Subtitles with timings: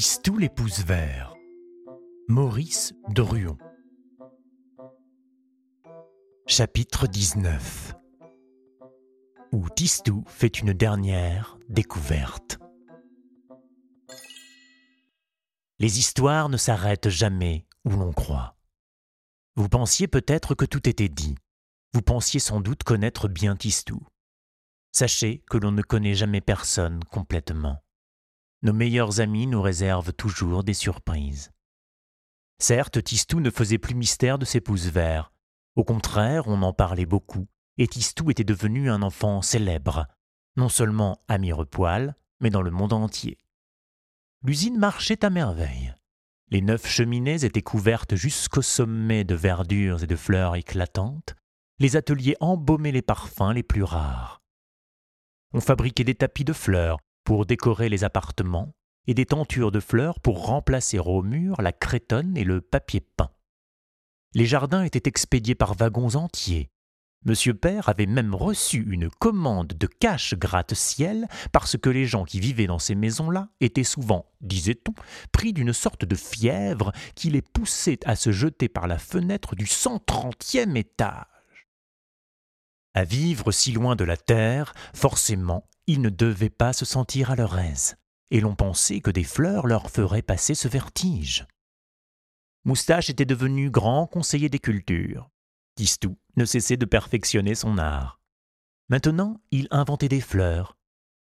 [0.00, 1.34] Tistou les pouces verts.
[2.26, 3.58] Maurice Druon.
[6.46, 7.92] Chapitre 19
[9.52, 12.58] Où Tistou fait une dernière découverte.
[15.78, 18.56] Les histoires ne s'arrêtent jamais où l'on croit.
[19.54, 21.34] Vous pensiez peut-être que tout était dit.
[21.92, 24.00] Vous pensiez sans doute connaître bien Tistou.
[24.92, 27.82] Sachez que l'on ne connaît jamais personne complètement.
[28.62, 31.50] Nos meilleurs amis nous réservent toujours des surprises.
[32.58, 35.32] Certes, Tistou ne faisait plus mystère de ses pouces verts.
[35.76, 37.46] Au contraire, on en parlait beaucoup,
[37.78, 40.06] et Tistou était devenu un enfant célèbre,
[40.56, 43.38] non seulement à Mirepoil, mais dans le monde entier.
[44.42, 45.94] L'usine marchait à merveille.
[46.50, 51.34] Les neuf cheminées étaient couvertes jusqu'au sommet de verdures et de fleurs éclatantes,
[51.78, 54.42] les ateliers embaumaient les parfums les plus rares.
[55.52, 58.74] On fabriquait des tapis de fleurs pour décorer les appartements
[59.06, 63.30] et des tentures de fleurs pour remplacer aux murs la crétonne et le papier peint.
[64.34, 66.70] Les jardins étaient expédiés par wagons entiers.
[67.26, 72.40] Monsieur Père avait même reçu une commande de cache gratte-ciel parce que les gens qui
[72.40, 74.94] vivaient dans ces maisons-là étaient souvent, disait-on,
[75.30, 79.66] pris d'une sorte de fièvre qui les poussait à se jeter par la fenêtre du
[79.66, 81.26] cent trentième étage.
[82.94, 87.36] À vivre si loin de la terre, forcément, ils ne devaient pas se sentir à
[87.36, 87.96] leur aise,
[88.30, 91.46] et l'on pensait que des fleurs leur feraient passer ce vertige.
[92.64, 95.30] Moustache était devenu grand conseiller des cultures.
[95.76, 98.20] Tistou ne cessait de perfectionner son art.
[98.88, 100.76] Maintenant, il inventait des fleurs.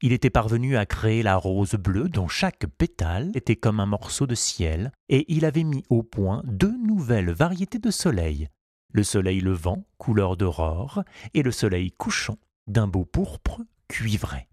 [0.00, 4.26] Il était parvenu à créer la rose bleue dont chaque pétale était comme un morceau
[4.26, 8.48] de ciel, et il avait mis au point deux nouvelles variétés de soleil,
[8.92, 11.02] le soleil levant, couleur d'aurore,
[11.34, 14.48] et le soleil couchant, d'un beau pourpre cuivré.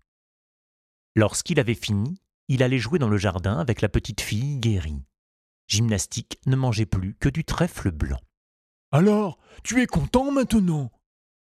[1.16, 5.04] Lorsqu'il avait fini, il allait jouer dans le jardin avec la petite fille guérie.
[5.68, 8.20] Gymnastique ne mangeait plus que du trèfle blanc.
[8.92, 10.92] Alors, tu es content maintenant?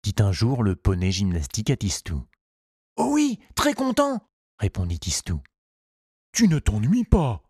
[0.04, 2.26] dit un jour le poney gymnastique à Tistou.
[2.98, 4.22] Oh oui, très content
[4.60, 5.42] répondit Tistou.
[6.32, 7.44] Tu ne t'ennuies pas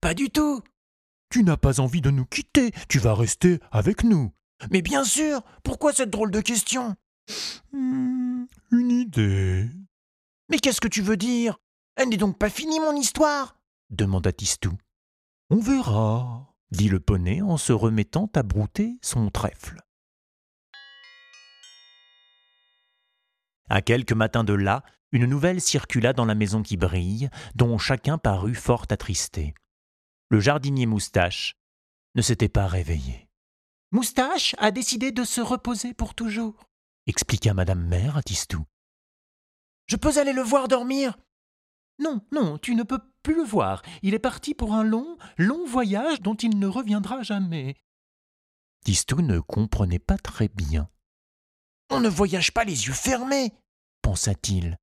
[0.00, 0.62] Pas du tout
[1.30, 4.32] Tu n'as pas envie de nous quitter, tu vas rester avec nous.
[4.70, 6.96] Mais bien sûr Pourquoi cette drôle de question?
[7.72, 9.68] Hmm, une idée.
[10.48, 11.58] Mais qu'est-ce que tu veux dire?
[11.96, 13.56] Elle n'est donc pas finie, mon histoire?
[13.90, 14.72] demanda Tistou.
[15.50, 19.80] On verra, dit le poney en se remettant à brouter son trèfle.
[23.68, 24.82] À quelques matins de là,
[25.12, 29.54] une nouvelle circula dans la maison qui brille, dont chacun parut fort attristé.
[30.28, 31.56] Le jardinier Moustache
[32.14, 33.28] ne s'était pas réveillé.
[33.92, 36.69] Moustache a décidé de se reposer pour toujours,
[37.06, 38.64] expliqua Madame Mère à Tistou.
[39.86, 41.16] Je peux aller le voir dormir?
[41.98, 43.82] Non, non, tu ne peux plus le voir.
[44.02, 47.76] Il est parti pour un long, long voyage dont il ne reviendra jamais.
[48.84, 50.88] Tistou ne comprenait pas très bien.
[51.90, 53.52] On ne voyage pas les yeux fermés,
[54.00, 54.76] pensa-t-il.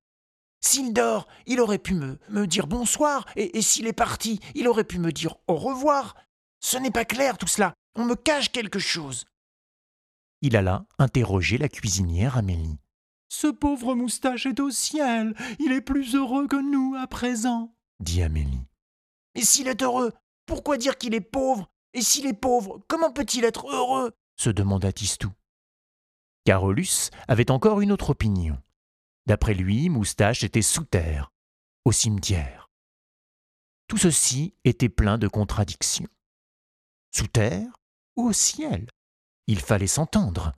[0.60, 4.68] S'il dort, il aurait pu me, me dire bonsoir, et, et s'il est parti, il
[4.68, 6.16] aurait pu me dire au revoir.
[6.60, 7.74] Ce n'est pas clair tout cela.
[7.94, 9.24] On me cache quelque chose.
[10.40, 12.78] Il alla interroger la cuisinière Amélie.
[13.28, 15.34] Ce pauvre moustache est au ciel.
[15.58, 18.62] Il est plus heureux que nous à présent, dit Amélie.
[19.34, 20.12] Mais s'il est heureux,
[20.46, 21.68] pourquoi dire qu'il est pauvre?
[21.92, 24.12] Et s'il est pauvre, comment peut-il être heureux?
[24.36, 25.32] se demanda Tistou.
[26.44, 28.56] Carolus avait encore une autre opinion.
[29.26, 31.32] D'après lui, Moustache était sous terre,
[31.84, 32.70] au cimetière.
[33.88, 36.08] Tout ceci était plein de contradictions.
[37.10, 37.72] Sous terre
[38.16, 38.86] ou au ciel?
[39.48, 40.52] Il fallait s'entendre.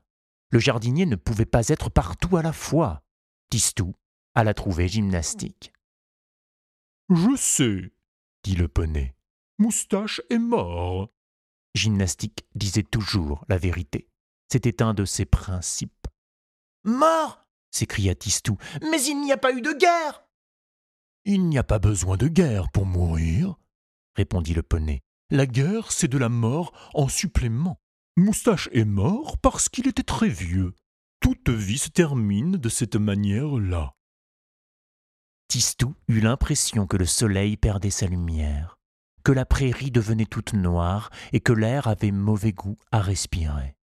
[0.51, 3.03] Le jardinier ne pouvait pas être partout à la fois.
[3.49, 3.95] Tistou
[4.35, 5.73] alla trouver gymnastique.
[7.09, 7.93] Je sais,
[8.45, 9.15] dit le poney.
[9.59, 11.09] Moustache est mort.
[11.75, 14.09] Gymnastique disait toujours la vérité.
[14.51, 16.09] C'était un de ses principes.
[16.85, 18.57] Mort s'écria Tistou.
[18.91, 20.25] Mais il n'y a pas eu de guerre
[21.25, 23.55] Il n'y a pas besoin de guerre pour mourir,
[24.17, 25.01] répondit le poney.
[25.31, 27.80] La guerre, c'est de la mort en supplément.
[28.17, 30.75] Moustache est mort parce qu'il était très vieux.
[31.21, 33.95] Toute vie se termine de cette manière-là.
[35.49, 38.79] Tistou eut l'impression que le soleil perdait sa lumière,
[39.25, 43.77] que la prairie devenait toute noire et que l'air avait mauvais goût à respirer.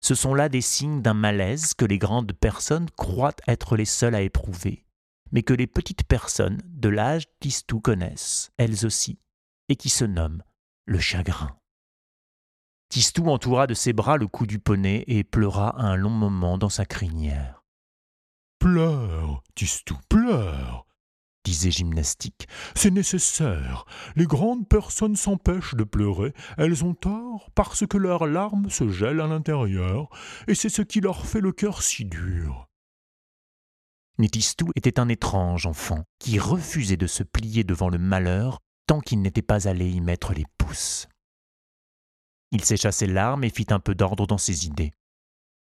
[0.00, 4.14] Ce sont là des signes d'un malaise que les grandes personnes croient être les seules
[4.14, 4.84] à éprouver,
[5.30, 9.18] mais que les petites personnes de l'âge Tistou connaissent, elles aussi,
[9.68, 10.42] et qui se nomment
[10.86, 11.56] le chagrin.
[12.92, 16.68] Tistou entoura de ses bras le cou du poney et pleura un long moment dans
[16.68, 17.64] sa crinière.
[18.58, 20.84] Pleure, Tistou, pleure,
[21.42, 22.46] disait Gymnastique.
[22.74, 23.86] C'est nécessaire.
[24.14, 26.34] Les grandes personnes s'empêchent de pleurer.
[26.58, 30.10] Elles ont tort parce que leurs larmes se gèlent à l'intérieur,
[30.46, 32.68] et c'est ce qui leur fait le cœur si dur.
[34.18, 39.22] Nitistou était un étrange enfant qui refusait de se plier devant le malheur tant qu'il
[39.22, 41.08] n'était pas allé y mettre les pouces.
[42.52, 44.92] Il sécha ses larmes et fit un peu d'ordre dans ses idées.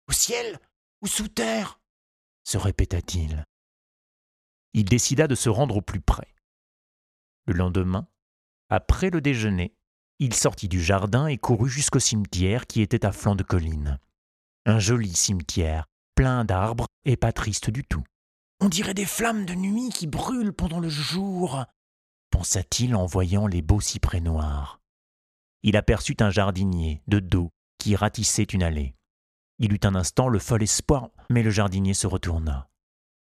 [0.09, 0.59] Au ciel
[1.01, 1.79] ou sous terre?
[2.43, 3.45] se répéta-t-il.
[4.73, 6.27] Il décida de se rendre au plus près.
[7.45, 8.07] Le lendemain,
[8.69, 9.73] après le déjeuner,
[10.19, 13.99] il sortit du jardin et courut jusqu'au cimetière qui était à flanc de colline.
[14.65, 15.85] Un joli cimetière,
[16.15, 18.03] plein d'arbres et pas triste du tout.
[18.59, 21.65] On dirait des flammes de nuit qui brûlent pendant le jour,
[22.29, 24.82] pensa-t-il en voyant les beaux cyprès noirs.
[25.63, 28.95] Il aperçut un jardinier, de dos, qui ratissait une allée.
[29.60, 32.69] Il eut un instant le fol espoir, mais le jardinier se retourna.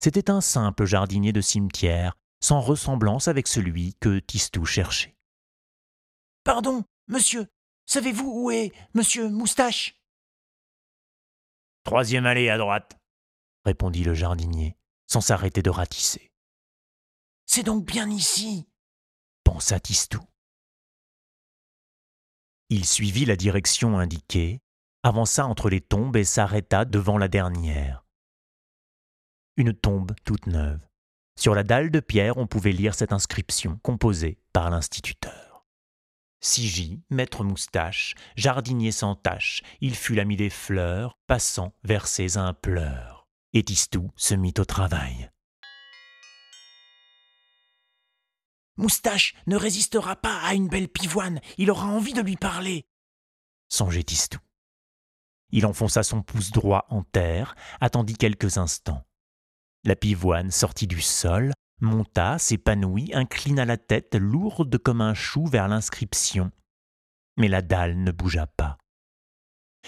[0.01, 5.15] C'était un simple jardinier de cimetière, sans ressemblance avec celui que Tistou cherchait.
[6.43, 7.47] Pardon, monsieur,
[7.85, 9.95] savez-vous où est monsieur Moustache?
[11.83, 12.97] Troisième allée à droite,
[13.65, 16.31] répondit le jardinier sans s'arrêter de ratisser.
[17.45, 18.69] C'est donc bien ici,
[19.43, 20.21] pensa Tistou.
[22.73, 24.61] Il suivit la direction indiquée,
[25.03, 28.05] avança entre les tombes et s'arrêta devant la dernière.
[29.57, 30.79] Une tombe toute neuve.
[31.37, 35.65] Sur la dalle de pierre, on pouvait lire cette inscription composée par l'instituteur.
[36.39, 42.53] Sigi, maître moustache, jardinier sans tache, il fut l'ami des fleurs, passant vers ses un
[42.53, 45.30] pleurs et Tistou se mit au travail.
[48.77, 52.85] Moustache ne résistera pas à une belle pivoine, il aura envie de lui parler.
[53.69, 54.39] songeait Tistou.
[55.51, 59.05] Il enfonça son pouce droit en terre, attendit quelques instants.
[59.83, 65.67] La pivoine sortit du sol, monta, s'épanouit, inclina la tête lourde comme un chou vers
[65.67, 66.51] l'inscription.
[67.37, 68.77] Mais la dalle ne bougea pas.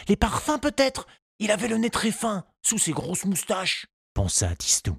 [0.07, 1.07] Les parfums peut-être?
[1.39, 4.97] Il avait le nez très fin, sous ses grosses moustaches, pensa Tistou.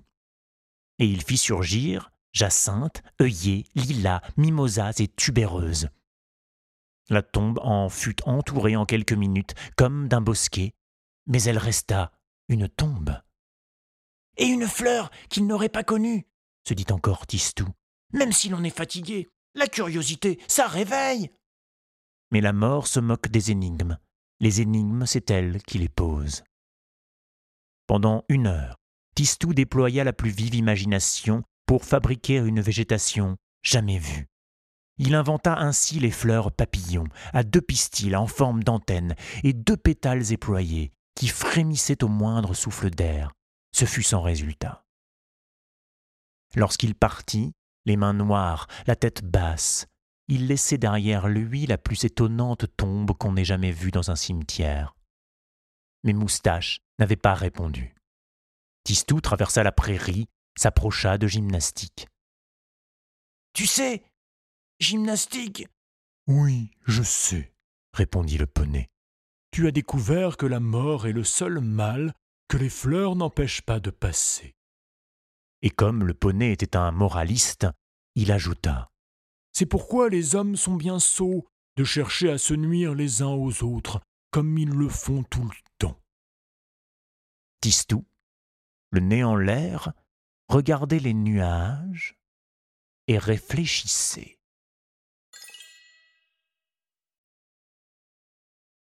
[0.99, 5.89] Et il fit surgir jacinthe, œillet, lilas, mimosas et tubéreuses.
[7.09, 10.75] La tombe en fut entourée en quelques minutes comme d'un bosquet,
[11.27, 12.13] mais elle resta
[12.49, 13.21] une tombe.
[14.37, 16.27] Et une fleur qu'il n'aurait pas connue,
[16.67, 17.69] se dit encore Tistou.
[18.13, 21.31] Même si l'on est fatigué, la curiosité, ça réveille.
[22.31, 23.99] Mais la mort se moque des énigmes.
[24.41, 26.43] Les énigmes, c'est elle qui les pose.
[27.87, 28.77] Pendant une heure,
[29.15, 34.27] Tistou déploya la plus vive imagination pour fabriquer une végétation jamais vue.
[34.99, 40.33] Il inventa ainsi les fleurs papillons, à deux pistils en forme d'antenne et deux pétales
[40.33, 43.33] éployés, qui frémissaient au moindre souffle d'air.
[43.73, 44.85] Ce fut sans résultat.
[46.55, 47.53] Lorsqu'il partit,
[47.87, 49.87] les mains noires, la tête basse,
[50.29, 54.95] il laissait derrière lui la plus étonnante tombe qu'on ait jamais vue dans un cimetière.
[56.05, 57.95] Mais Moustache n'avait pas répondu.
[58.85, 62.09] Tistou traversa la prairie, s'approcha de gymnastique.
[63.53, 64.03] Tu sais,
[64.81, 65.67] gymnastique
[66.27, 67.53] Oui, je sais,
[67.93, 68.89] répondit le poney.
[69.53, 72.15] Tu as découvert que la mort est le seul mal
[72.49, 74.55] que les fleurs n'empêchent pas de passer.
[75.63, 77.67] Et comme le poney était un moraliste,
[78.17, 78.91] il ajouta
[79.53, 83.63] C'est pourquoi les hommes sont bien sots de chercher à se nuire les uns aux
[83.63, 84.01] autres,
[84.31, 86.01] comme ils le font tout le temps.
[87.61, 88.05] Tistou,
[88.91, 89.93] le nez en l'air,
[90.49, 92.17] regardait les nuages
[93.07, 94.34] et réfléchissait.